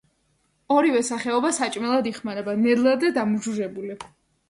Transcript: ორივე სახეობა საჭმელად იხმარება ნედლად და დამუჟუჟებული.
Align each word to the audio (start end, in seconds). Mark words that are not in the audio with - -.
ორივე 0.75 1.01
სახეობა 1.09 1.53
საჭმელად 1.59 2.11
იხმარება 2.15 2.59
ნედლად 2.65 3.07
და 3.07 3.15
დამუჟუჟებული. 3.23 4.05